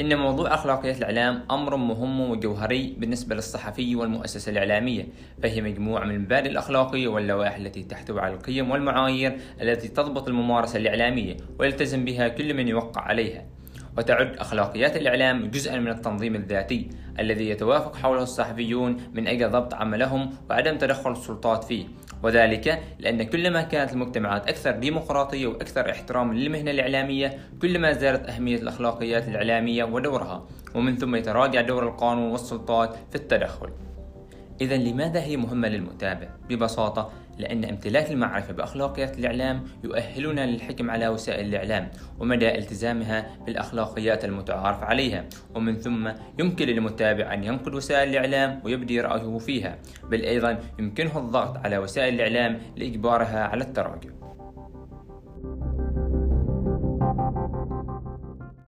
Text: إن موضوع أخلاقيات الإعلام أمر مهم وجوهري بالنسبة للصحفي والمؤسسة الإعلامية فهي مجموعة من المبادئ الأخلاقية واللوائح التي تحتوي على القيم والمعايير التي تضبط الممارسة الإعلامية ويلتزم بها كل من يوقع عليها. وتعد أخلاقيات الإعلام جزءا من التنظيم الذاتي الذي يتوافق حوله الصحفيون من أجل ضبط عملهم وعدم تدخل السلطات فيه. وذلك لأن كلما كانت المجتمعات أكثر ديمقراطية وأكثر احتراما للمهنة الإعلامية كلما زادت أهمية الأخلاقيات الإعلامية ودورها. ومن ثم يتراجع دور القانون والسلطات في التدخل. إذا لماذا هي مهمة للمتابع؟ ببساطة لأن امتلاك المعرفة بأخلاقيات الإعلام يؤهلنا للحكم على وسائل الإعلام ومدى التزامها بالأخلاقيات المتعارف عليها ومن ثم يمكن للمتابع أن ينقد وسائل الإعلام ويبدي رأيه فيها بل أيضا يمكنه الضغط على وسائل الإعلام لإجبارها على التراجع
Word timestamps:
إن 0.00 0.18
موضوع 0.18 0.54
أخلاقيات 0.54 0.98
الإعلام 0.98 1.44
أمر 1.50 1.76
مهم 1.76 2.20
وجوهري 2.20 2.94
بالنسبة 2.98 3.34
للصحفي 3.34 3.96
والمؤسسة 3.96 4.52
الإعلامية 4.52 5.06
فهي 5.42 5.60
مجموعة 5.60 6.04
من 6.04 6.14
المبادئ 6.14 6.50
الأخلاقية 6.50 7.08
واللوائح 7.08 7.56
التي 7.56 7.82
تحتوي 7.82 8.20
على 8.20 8.34
القيم 8.34 8.70
والمعايير 8.70 9.38
التي 9.62 9.88
تضبط 9.88 10.28
الممارسة 10.28 10.76
الإعلامية 10.78 11.36
ويلتزم 11.58 12.04
بها 12.04 12.28
كل 12.28 12.54
من 12.54 12.68
يوقع 12.68 13.02
عليها. 13.02 13.46
وتعد 14.00 14.36
أخلاقيات 14.36 14.96
الإعلام 14.96 15.50
جزءا 15.50 15.78
من 15.78 15.88
التنظيم 15.88 16.34
الذاتي 16.34 16.90
الذي 17.18 17.48
يتوافق 17.48 17.96
حوله 17.96 18.22
الصحفيون 18.22 18.96
من 19.14 19.28
أجل 19.28 19.50
ضبط 19.50 19.74
عملهم 19.74 20.30
وعدم 20.50 20.78
تدخل 20.78 21.12
السلطات 21.12 21.64
فيه. 21.64 21.84
وذلك 22.22 22.82
لأن 22.98 23.22
كلما 23.22 23.62
كانت 23.62 23.92
المجتمعات 23.92 24.48
أكثر 24.48 24.70
ديمقراطية 24.70 25.46
وأكثر 25.46 25.90
احتراما 25.90 26.34
للمهنة 26.34 26.70
الإعلامية 26.70 27.38
كلما 27.62 27.92
زادت 27.92 28.28
أهمية 28.28 28.56
الأخلاقيات 28.56 29.28
الإعلامية 29.28 29.84
ودورها. 29.84 30.46
ومن 30.74 30.96
ثم 30.96 31.16
يتراجع 31.16 31.60
دور 31.60 31.88
القانون 31.88 32.30
والسلطات 32.30 32.96
في 33.10 33.14
التدخل. 33.14 33.70
إذا 34.60 34.76
لماذا 34.76 35.20
هي 35.20 35.36
مهمة 35.36 35.68
للمتابع؟ 35.68 36.28
ببساطة 36.48 37.12
لأن 37.38 37.64
امتلاك 37.64 38.10
المعرفة 38.10 38.52
بأخلاقيات 38.52 39.18
الإعلام 39.18 39.62
يؤهلنا 39.84 40.46
للحكم 40.46 40.90
على 40.90 41.08
وسائل 41.08 41.46
الإعلام 41.46 41.88
ومدى 42.18 42.58
التزامها 42.58 43.36
بالأخلاقيات 43.46 44.24
المتعارف 44.24 44.82
عليها 44.82 45.24
ومن 45.54 45.76
ثم 45.76 46.10
يمكن 46.38 46.66
للمتابع 46.66 47.34
أن 47.34 47.44
ينقد 47.44 47.74
وسائل 47.74 48.08
الإعلام 48.08 48.60
ويبدي 48.64 49.00
رأيه 49.00 49.38
فيها 49.38 49.78
بل 50.10 50.22
أيضا 50.22 50.58
يمكنه 50.78 51.18
الضغط 51.18 51.56
على 51.56 51.78
وسائل 51.78 52.14
الإعلام 52.14 52.58
لإجبارها 52.76 53.44
على 53.44 53.64
التراجع 53.64 54.19